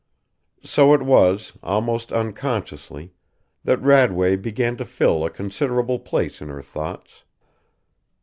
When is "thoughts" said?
6.63-7.23